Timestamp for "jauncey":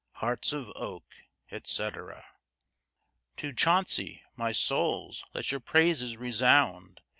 3.53-4.23